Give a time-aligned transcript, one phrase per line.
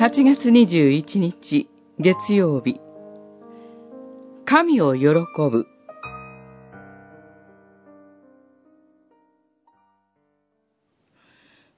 [0.00, 1.68] 8月21日
[1.98, 2.80] 月曜日。
[4.46, 5.66] 神を喜ぶ。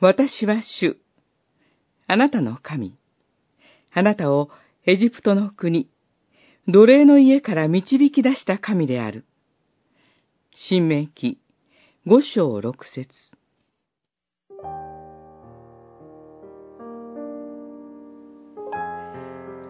[0.00, 0.98] 私は主。
[2.08, 2.94] あなたの神。
[3.90, 4.50] あなたを
[4.84, 5.88] エジプトの国
[6.68, 9.24] 奴隷の家から導き出した神である。
[10.52, 11.38] 新明記
[12.06, 13.08] 五章六節。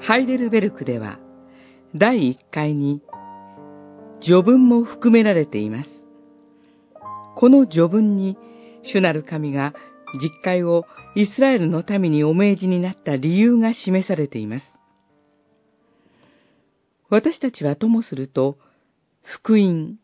[0.03, 1.19] ハイデルベルクでは
[1.95, 3.03] 第一回に
[4.23, 5.91] 序文も含められています。
[7.37, 8.37] この序文に
[8.83, 9.75] 主なる神が
[10.21, 14.65] 実会をイスラエルの民にお命じになった理由が示されています。
[17.11, 18.57] 私たちはともすると、
[19.23, 19.97] 福音、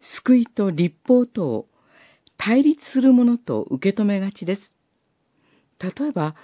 [0.00, 1.68] 救いと立法とを
[2.38, 4.62] 対立するものと受け止めがちです。
[5.78, 6.34] 例えば、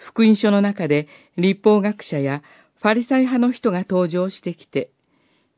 [0.00, 2.42] 福音書の中で立法学者や
[2.80, 4.90] ファリサイ派の人が登場してきて、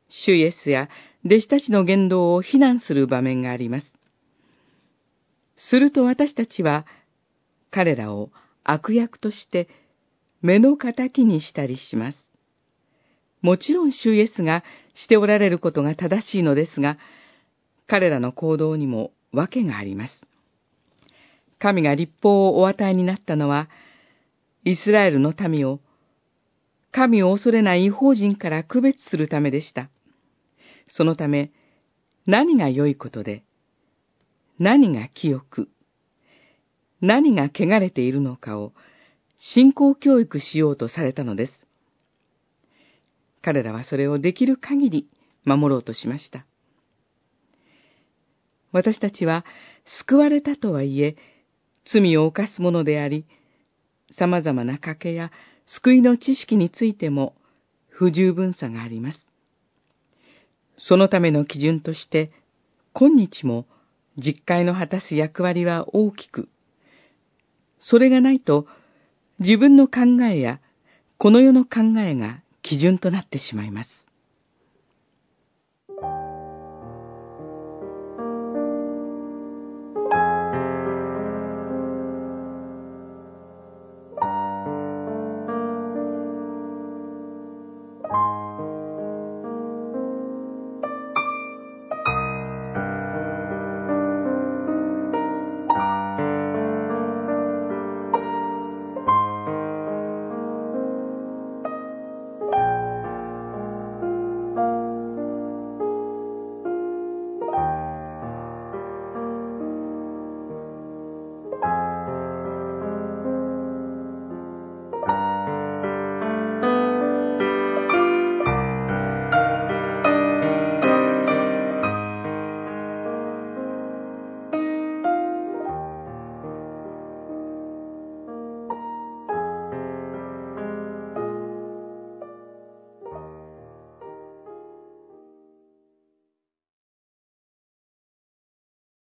[0.09, 0.89] 主イエスや
[1.25, 3.93] 弟子たちの言動を非難する場面があります。
[5.55, 6.85] すると私たちは
[7.71, 8.31] 彼らを
[8.65, 9.69] 悪役として
[10.41, 12.17] 目の敵にしたりします。
[13.41, 14.63] もちろん主イエスが
[14.93, 16.97] しておられることが正しいのですが、
[17.87, 20.27] 彼らの行動にも訳があります。
[21.59, 23.69] 神が立法をお与えになったのは、
[24.65, 25.79] イスラエルの民を、
[26.91, 29.89] 神を恐れない違法人から区別するためでした。
[30.87, 31.51] そのため、
[32.25, 33.43] 何が良いことで、
[34.59, 35.69] 何が清く、
[37.01, 38.73] 何が汚れているのかを
[39.37, 41.67] 信仰教育しようとされたのです。
[43.41, 45.09] 彼らはそれをできる限り
[45.43, 46.45] 守ろうとしました。
[48.71, 49.43] 私たちは
[49.85, 51.17] 救われたとはいえ、
[51.83, 53.25] 罪を犯すものであり、
[54.13, 55.31] 様々な賭けや
[55.65, 57.35] 救いの知識についても
[57.89, 59.19] 不十分さがあります。
[60.77, 62.31] そのための基準として、
[62.93, 63.65] 今日も
[64.17, 66.49] 実会の果たす役割は大きく、
[67.79, 68.67] それがないと
[69.39, 70.59] 自分の考えや
[71.17, 73.89] この世の考えが基準となってしまいます。